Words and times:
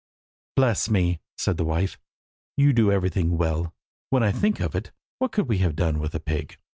"Bless 0.55 0.89
me," 0.89 1.19
said 1.37 1.57
the 1.57 1.63
wife, 1.63 1.99
"you 2.57 2.73
do 2.73 2.91
everything 2.91 3.37
well! 3.37 3.71
When 4.09 4.23
I 4.23 4.31
think 4.31 4.59
of 4.59 4.73
it, 4.73 4.91
what 5.19 5.31
could 5.31 5.47
we 5.47 5.59
have 5.59 5.75
done 5.75 5.99
with 5.99 6.15
a 6.15 6.19
pig? 6.19 6.57